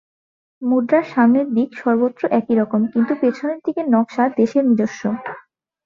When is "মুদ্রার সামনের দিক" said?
0.61-1.69